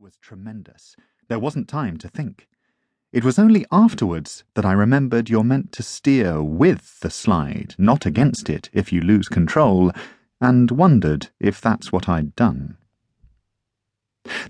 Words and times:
was 0.00 0.16
tremendous. 0.16 0.96
There 1.28 1.38
wasn't 1.38 1.68
time 1.68 1.98
to 1.98 2.08
think. 2.08 2.48
It 3.12 3.22
was 3.22 3.38
only 3.38 3.66
afterwards 3.70 4.44
that 4.54 4.64
I 4.64 4.72
remembered 4.72 5.28
you're 5.28 5.44
meant 5.44 5.72
to 5.72 5.82
steer 5.82 6.42
with 6.42 7.00
the 7.00 7.10
slide, 7.10 7.74
not 7.76 8.06
against 8.06 8.48
it 8.48 8.70
if 8.72 8.94
you 8.94 9.02
lose 9.02 9.28
control, 9.28 9.92
and 10.40 10.70
wondered 10.70 11.28
if 11.38 11.60
that's 11.60 11.92
what 11.92 12.08
I'd 12.08 12.34
done. 12.34 12.78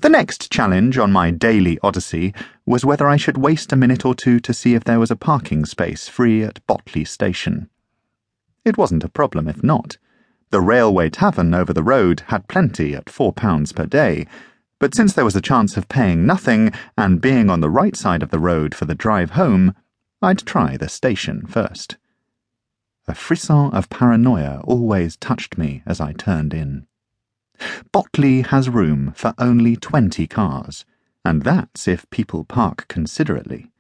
The 0.01 0.09
next 0.09 0.53
challenge 0.53 0.99
on 0.99 1.11
my 1.11 1.33
daily 1.33 1.81
odyssey 1.83 2.33
was 2.65 2.85
whether 2.85 3.09
I 3.09 3.17
should 3.17 3.39
waste 3.39 3.73
a 3.73 3.77
minute 3.77 4.05
or 4.05 4.15
two 4.15 4.39
to 4.41 4.55
see 4.55 4.75
if 4.75 4.85
there 4.85 5.01
was 5.01 5.11
a 5.11 5.17
parking 5.17 5.65
space 5.65 6.07
free 6.07 6.45
at 6.45 6.65
Botley 6.69 7.05
Station. 7.05 7.69
It 8.65 8.79
wasn't 8.79 9.03
a 9.03 9.09
problem 9.09 9.49
if 9.49 9.65
not. 9.65 9.97
The 10.51 10.61
railway 10.61 11.11
tavern 11.11 11.55
over 11.55 11.73
the 11.73 11.83
road 11.83 12.23
had 12.29 12.47
plenty 12.47 12.95
at 12.95 13.11
four 13.11 13.33
pounds 13.33 13.73
per 13.73 13.87
day 13.87 14.29
but 14.81 14.95
since 14.95 15.13
there 15.13 15.27
was 15.27 15.37
a 15.37 15.43
chance 15.43 15.77
of 15.77 15.89
paying 15.89 16.27
nothing 16.27 16.73
and 16.97 17.21
being 17.21 17.49
on 17.51 17.61
the 17.61 17.71
right 17.71 17.95
side 17.95 18.23
of 18.23 18.31
the 18.31 18.39
road 18.41 18.75
for 18.75 18.87
the 18.87 18.95
drive 18.95 19.33
home, 19.33 19.75
I'd 20.23 20.39
try 20.39 20.77
the 20.77 20.89
station 20.89 21.47
first. 21.47 21.99
A 23.07 23.15
frisson 23.15 23.71
of 23.73 23.91
paranoia 23.91 24.63
always 24.65 25.17
touched 25.17 25.59
me 25.59 25.83
as 25.87 26.01
I 26.01 26.13
turned 26.13 26.55
in. 26.55 26.87
Botley 27.93 28.41
has 28.41 28.71
room 28.71 29.13
for 29.15 29.35
only 29.39 29.77
twenty 29.77 30.27
cars, 30.27 30.87
and 31.25 31.43
that's 31.43 31.87
if 31.87 32.09
people 32.09 32.45
park 32.45 32.87
considerately. 32.89 33.71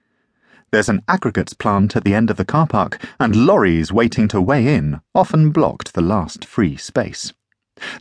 There's 0.71 0.91
an 0.91 1.03
aggregates 1.09 1.55
plant 1.55 1.97
at 1.97 2.05
the 2.05 2.15
end 2.15 2.29
of 2.31 2.37
the 2.37 2.45
car 2.45 2.67
park, 2.67 3.03
and 3.19 3.47
lorries 3.47 3.91
waiting 3.91 4.29
to 4.29 4.41
weigh 4.41 4.75
in 4.75 5.01
often 5.15 5.51
blocked 5.51 5.95
the 5.95 6.03
last 6.03 6.45
free 6.45 6.77
space. 6.77 7.33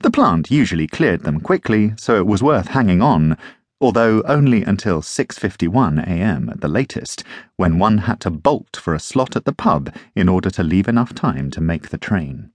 The 0.01 0.11
plant 0.11 0.51
usually 0.51 0.87
cleared 0.87 1.23
them 1.23 1.39
quickly, 1.39 1.93
so 1.97 2.17
it 2.17 2.27
was 2.27 2.43
worth 2.43 2.69
hanging 2.69 3.01
on, 3.01 3.37
although 3.81 4.21
only 4.23 4.63
until 4.63 5.01
6:51 5.01 6.05
a.m. 6.05 6.49
at 6.49 6.61
the 6.61 6.67
latest, 6.67 7.23
when 7.55 7.79
one 7.79 7.99
had 7.99 8.19
to 8.21 8.29
bolt 8.29 8.75
for 8.75 8.93
a 8.93 8.99
slot 8.99 9.35
at 9.35 9.45
the 9.45 9.53
pub 9.53 9.93
in 10.15 10.27
order 10.27 10.49
to 10.49 10.63
leave 10.63 10.87
enough 10.87 11.15
time 11.15 11.49
to 11.51 11.61
make 11.61 11.89
the 11.89 11.97
train. 11.97 12.51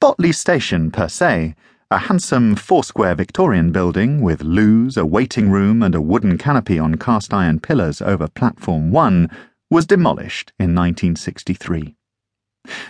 Botley 0.00 0.32
Station 0.32 0.90
per 0.90 1.08
se, 1.08 1.54
a 1.90 1.98
handsome 1.98 2.56
four-square 2.56 3.14
Victorian 3.14 3.70
building 3.70 4.22
with 4.22 4.42
loos, 4.42 4.96
a 4.96 5.04
waiting 5.04 5.50
room, 5.50 5.82
and 5.82 5.94
a 5.94 6.00
wooden 6.00 6.38
canopy 6.38 6.78
on 6.78 6.94
cast 6.94 7.34
iron 7.34 7.60
pillars 7.60 8.00
over 8.00 8.28
platform 8.28 8.90
1, 8.90 9.28
was 9.68 9.86
demolished 9.86 10.52
in 10.58 10.74
1963. 10.74 11.96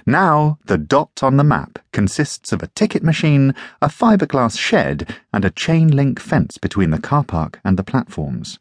Now, 0.07 0.59
the 0.67 0.79
dot 0.79 1.23
on 1.23 1.37
the 1.37 1.45
map 1.45 1.80
consists 1.93 2.53
of 2.53 2.63
a 2.63 2.69
ticket 2.69 3.03
machine, 3.03 3.55
a 3.83 3.89
fiberglass 3.89 4.59
shed, 4.59 5.15
and 5.33 5.45
a 5.45 5.51
chain 5.51 5.89
link 5.89 6.21
fence 6.21 6.59
between 6.59 6.91
the 6.91 7.01
car 7.01 7.25
park 7.25 7.61
and 7.65 7.77
the 7.77 7.85
platforms. 7.85 8.59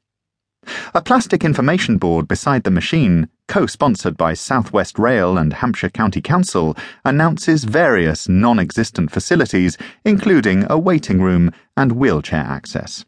A 0.93 1.01
plastic 1.01 1.43
information 1.43 1.97
board 1.97 2.27
beside 2.27 2.63
the 2.63 2.71
machine, 2.71 3.29
co 3.47 3.65
sponsored 3.65 4.17
by 4.17 4.33
South 4.33 4.73
West 4.73 4.99
Rail 4.99 5.37
and 5.37 5.53
Hampshire 5.53 5.89
County 5.89 6.21
Council, 6.21 6.75
announces 7.05 7.63
various 7.63 8.27
non 8.27 8.59
existent 8.59 9.09
facilities, 9.09 9.77
including 10.03 10.65
a 10.69 10.77
waiting 10.77 11.21
room 11.21 11.51
and 11.77 11.93
wheelchair 11.93 12.43
access. 12.43 13.05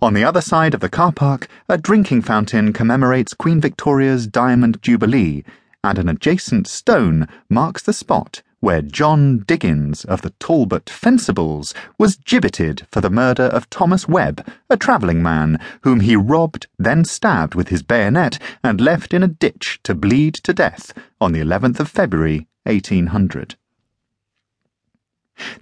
On 0.00 0.14
the 0.14 0.24
other 0.24 0.40
side 0.40 0.74
of 0.74 0.80
the 0.80 0.88
car 0.88 1.12
park, 1.12 1.48
a 1.68 1.76
drinking 1.76 2.22
fountain 2.22 2.72
commemorates 2.72 3.34
Queen 3.34 3.60
Victoria's 3.60 4.26
Diamond 4.26 4.82
Jubilee 4.82 5.44
and 5.84 5.98
an 5.98 6.08
adjacent 6.08 6.66
stone 6.66 7.28
marks 7.48 7.82
the 7.82 7.92
spot 7.92 8.42
where 8.60 8.82
John 8.82 9.44
Diggins 9.46 10.04
of 10.04 10.22
the 10.22 10.30
Talbot 10.40 10.86
Fencibles 10.86 11.74
was 11.98 12.16
gibbeted 12.16 12.86
for 12.90 13.00
the 13.00 13.10
murder 13.10 13.44
of 13.44 13.70
Thomas 13.70 14.08
Webb, 14.08 14.46
a 14.68 14.76
travelling 14.76 15.22
man, 15.22 15.60
whom 15.82 16.00
he 16.00 16.16
robbed, 16.16 16.66
then 16.78 17.04
stabbed 17.04 17.54
with 17.54 17.68
his 17.68 17.82
bayonet, 17.82 18.38
and 18.62 18.80
left 18.80 19.14
in 19.14 19.22
a 19.22 19.28
ditch 19.28 19.80
to 19.84 19.94
bleed 19.94 20.34
to 20.34 20.52
death 20.52 20.92
on 21.20 21.32
the 21.32 21.40
11th 21.40 21.80
of 21.80 21.88
February, 21.88 22.48
1800. 22.64 23.54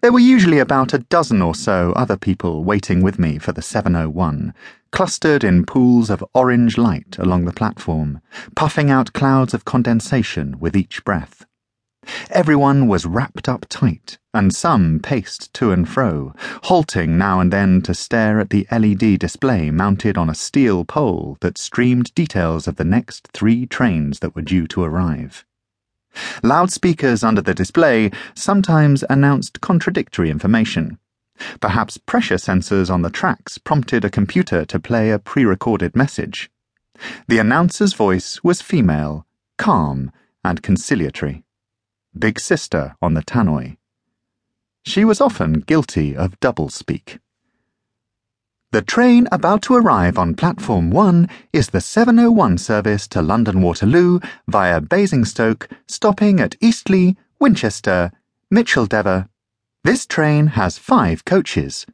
There 0.00 0.12
were 0.12 0.18
usually 0.18 0.58
about 0.58 0.94
a 0.94 1.00
dozen 1.00 1.42
or 1.42 1.54
so 1.54 1.92
other 1.92 2.16
people 2.16 2.64
waiting 2.64 3.02
with 3.02 3.18
me 3.18 3.38
for 3.38 3.52
the 3.52 3.60
701, 3.60 4.54
clustered 4.90 5.44
in 5.44 5.66
pools 5.66 6.08
of 6.08 6.24
orange 6.32 6.78
light 6.78 7.18
along 7.18 7.44
the 7.44 7.52
platform, 7.52 8.20
puffing 8.54 8.90
out 8.90 9.12
clouds 9.12 9.52
of 9.52 9.66
condensation 9.66 10.58
with 10.58 10.74
each 10.74 11.04
breath. 11.04 11.44
Everyone 12.30 12.86
was 12.86 13.06
wrapped 13.06 13.48
up 13.48 13.66
tight, 13.68 14.18
and 14.32 14.54
some 14.54 15.00
paced 15.00 15.52
to 15.54 15.72
and 15.72 15.88
fro, 15.88 16.34
halting 16.64 17.16
now 17.18 17.40
and 17.40 17.52
then 17.52 17.82
to 17.82 17.94
stare 17.94 18.38
at 18.38 18.50
the 18.50 18.66
LED 18.70 19.18
display 19.18 19.70
mounted 19.70 20.16
on 20.18 20.30
a 20.30 20.34
steel 20.34 20.84
pole 20.84 21.36
that 21.40 21.58
streamed 21.58 22.14
details 22.14 22.68
of 22.68 22.76
the 22.76 22.84
next 22.84 23.28
three 23.32 23.66
trains 23.66 24.20
that 24.20 24.34
were 24.34 24.42
due 24.42 24.66
to 24.68 24.82
arrive. 24.82 25.44
Loudspeakers 26.42 27.22
under 27.22 27.42
the 27.42 27.54
display 27.54 28.10
sometimes 28.34 29.04
announced 29.10 29.60
contradictory 29.60 30.30
information. 30.30 30.98
Perhaps 31.60 31.98
pressure 31.98 32.36
sensors 32.36 32.90
on 32.90 33.02
the 33.02 33.10
tracks 33.10 33.58
prompted 33.58 34.04
a 34.04 34.10
computer 34.10 34.64
to 34.64 34.80
play 34.80 35.10
a 35.10 35.18
pre 35.18 35.44
recorded 35.44 35.94
message. 35.94 36.50
The 37.28 37.38
announcer's 37.38 37.92
voice 37.92 38.42
was 38.42 38.62
female, 38.62 39.26
calm, 39.58 40.10
and 40.44 40.62
conciliatory. 40.62 41.45
Big 42.18 42.40
Sister 42.40 42.96
on 43.02 43.14
the 43.14 43.22
tannoy. 43.22 43.76
She 44.84 45.04
was 45.04 45.20
often 45.20 45.60
guilty 45.60 46.16
of 46.16 46.40
doublespeak. 46.40 47.18
The 48.72 48.82
train 48.82 49.28
about 49.30 49.62
to 49.62 49.74
arrive 49.74 50.18
on 50.18 50.34
platform 50.34 50.90
1 50.90 51.28
is 51.52 51.68
the 51.68 51.80
701 51.80 52.58
service 52.58 53.06
to 53.08 53.22
London 53.22 53.62
Waterloo 53.62 54.20
via 54.48 54.80
Basingstoke, 54.80 55.68
stopping 55.86 56.40
at 56.40 56.56
Eastleigh, 56.60 57.14
Winchester, 57.40 58.12
Micheldever. 58.52 59.28
This 59.84 60.06
train 60.06 60.48
has 60.48 60.78
five 60.78 61.24
coaches, 61.24 61.86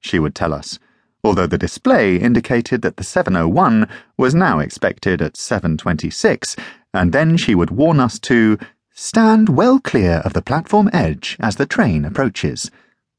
she 0.00 0.18
would 0.18 0.34
tell 0.34 0.52
us, 0.52 0.78
although 1.24 1.46
the 1.46 1.58
display 1.58 2.16
indicated 2.16 2.82
that 2.82 2.96
the 2.96 3.04
701 3.04 3.88
was 4.16 4.34
now 4.34 4.58
expected 4.58 5.20
at 5.20 5.36
726, 5.36 6.56
and 6.94 7.12
then 7.12 7.36
she 7.36 7.54
would 7.54 7.70
warn 7.70 8.00
us 8.00 8.18
to 8.20 8.58
stand 9.00 9.48
well 9.48 9.78
clear 9.78 10.14
of 10.24 10.32
the 10.32 10.42
platform 10.42 10.90
edge 10.92 11.36
as 11.38 11.54
the 11.54 11.64
train 11.66 12.04
approaches 12.04 12.68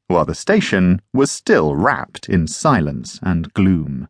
while 0.07 0.25
the 0.25 0.35
station 0.35 1.01
was 1.13 1.31
still 1.31 1.73
wrapped 1.73 2.27
in 2.27 2.45
silence 2.45 3.17
and 3.23 3.53
gloom. 3.53 4.09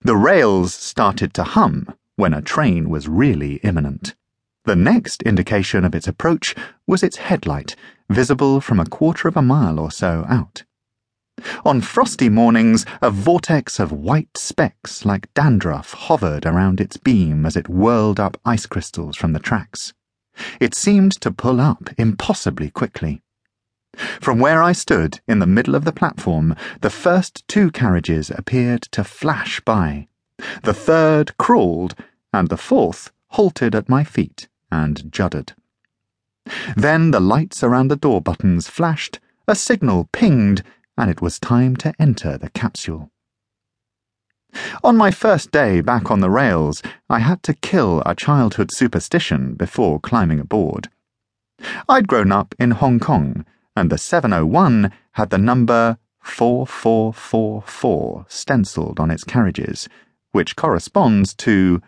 The 0.00 0.16
rails 0.16 0.74
started 0.74 1.32
to 1.34 1.44
hum 1.44 1.86
when 2.16 2.34
a 2.34 2.42
train 2.42 2.90
was 2.90 3.06
really 3.06 3.60
imminent. 3.62 4.16
The 4.64 4.74
next 4.74 5.22
indication 5.22 5.84
of 5.84 5.94
its 5.94 6.08
approach 6.08 6.56
was 6.84 7.04
its 7.04 7.18
headlight, 7.18 7.76
visible 8.10 8.60
from 8.60 8.80
a 8.80 8.86
quarter 8.86 9.28
of 9.28 9.36
a 9.36 9.42
mile 9.42 9.78
or 9.78 9.92
so 9.92 10.26
out. 10.28 10.64
On 11.64 11.80
frosty 11.80 12.28
mornings, 12.28 12.84
a 13.00 13.10
vortex 13.10 13.78
of 13.78 13.92
white 13.92 14.36
specks 14.36 15.04
like 15.04 15.32
dandruff 15.32 15.92
hovered 15.92 16.44
around 16.44 16.80
its 16.80 16.96
beam 16.96 17.46
as 17.46 17.56
it 17.56 17.68
whirled 17.68 18.18
up 18.18 18.36
ice 18.44 18.66
crystals 18.66 19.16
from 19.16 19.32
the 19.32 19.38
tracks. 19.38 19.92
It 20.60 20.74
seemed 20.74 21.12
to 21.20 21.30
pull 21.30 21.60
up 21.60 21.90
impossibly 21.98 22.70
quickly. 22.70 23.22
From 24.20 24.38
where 24.38 24.62
I 24.62 24.72
stood 24.72 25.20
in 25.26 25.38
the 25.38 25.46
middle 25.46 25.74
of 25.74 25.84
the 25.84 25.92
platform, 25.92 26.54
the 26.80 26.90
first 26.90 27.46
two 27.48 27.70
carriages 27.70 28.30
appeared 28.30 28.82
to 28.92 29.02
flash 29.02 29.60
by. 29.60 30.08
The 30.62 30.74
third 30.74 31.36
crawled, 31.38 31.94
and 32.32 32.48
the 32.48 32.56
fourth 32.56 33.10
halted 33.28 33.74
at 33.74 33.88
my 33.88 34.04
feet 34.04 34.48
and 34.70 35.10
juddered. 35.12 35.54
Then 36.76 37.10
the 37.10 37.20
lights 37.20 37.62
around 37.62 37.88
the 37.88 37.96
door 37.96 38.20
buttons 38.20 38.68
flashed, 38.68 39.20
a 39.46 39.54
signal 39.54 40.08
pinged, 40.12 40.62
and 40.96 41.10
it 41.10 41.20
was 41.20 41.38
time 41.38 41.76
to 41.76 41.92
enter 41.98 42.38
the 42.38 42.50
capsule. 42.50 43.10
On 44.82 44.96
my 44.96 45.10
first 45.10 45.50
day 45.50 45.80
back 45.80 46.10
on 46.10 46.20
the 46.20 46.30
rails, 46.30 46.82
I 47.10 47.18
had 47.18 47.42
to 47.44 47.54
kill 47.54 48.02
a 48.06 48.14
childhood 48.14 48.70
superstition 48.70 49.54
before 49.54 50.00
climbing 50.00 50.40
aboard. 50.40 50.88
I'd 51.88 52.08
grown 52.08 52.32
up 52.32 52.54
in 52.58 52.72
Hong 52.72 53.00
Kong 53.00 53.44
and 53.76 53.90
the 53.90 53.98
701 53.98 54.92
had 55.12 55.30
the 55.30 55.38
number 55.38 55.98
4444 56.20 58.26
stenciled 58.28 59.00
on 59.00 59.10
its 59.10 59.24
carriages, 59.24 59.88
which 60.32 60.56
corresponds 60.56 61.34
to 61.34 61.80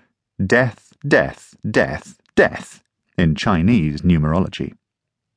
death, 0.45 0.93
death, 1.07 1.55
death, 1.69 2.19
death 2.35 2.83
in 3.19 3.35
Chinese 3.35 4.03
numerology. 4.03 4.75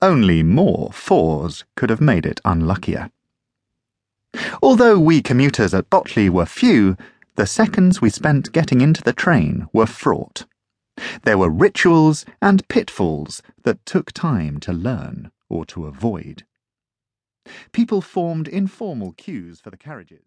Only 0.02 0.44
more 0.44 0.92
fours 0.92 1.66
could 1.76 1.90
have 1.90 2.02
made 2.02 2.26
it 2.26 2.42
unluckier. 2.46 3.10
Although 4.62 5.00
we 5.00 5.22
commuters 5.22 5.74
at 5.74 5.90
Botley 5.90 6.30
were 6.30 6.46
few, 6.46 6.98
the 7.36 7.48
seconds 7.48 8.02
we 8.02 8.10
spent 8.10 8.52
getting 8.52 8.82
into 8.82 9.02
the 9.02 9.14
train 9.14 9.68
were 9.74 9.88
fraught. 9.88 10.46
There 11.24 11.38
were 11.38 11.50
rituals 11.50 12.26
and 12.42 12.68
pitfalls 12.68 13.42
that 13.64 13.86
took 13.86 14.12
time 14.12 14.60
to 14.62 14.74
learn 14.74 15.32
or 15.50 15.66
to 15.68 15.86
avoid. 15.86 16.46
People 17.72 18.02
formed 18.02 18.48
informal 18.48 19.14
queues 19.14 19.60
for 19.60 19.72
the 19.72 19.78
carriages. 19.78 20.22